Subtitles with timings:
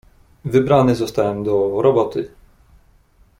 [0.45, 2.29] "Wybrany zostałem do „roboty“."